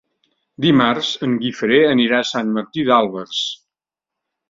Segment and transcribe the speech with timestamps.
[0.65, 3.47] Dimarts en Guifré anirà a Sant Martí d'Albars.